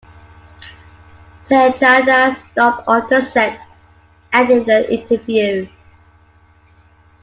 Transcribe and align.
Tejada 1.45 2.33
stormed 2.33 2.83
off 2.87 3.07
the 3.07 3.21
set, 3.21 3.61
ending 4.33 4.65
the 4.65 4.91
interview. 4.91 5.69